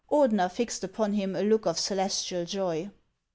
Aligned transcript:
Ordener 0.11 0.51
fixed 0.51 0.83
upon 0.83 1.13
him 1.13 1.35
a 1.35 1.43
look 1.43 1.67
of 1.67 1.77
celestial 1.77 2.43
joy. 2.43 2.89